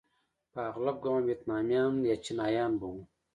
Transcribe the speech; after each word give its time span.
په 0.51 0.59
اغلب 0.69 0.95
ګومان 1.03 1.23
ویتنامیان 1.27 1.93
یا 2.09 2.15
چینایان 2.25 2.71
به 2.79 2.85
وو. 2.91 3.01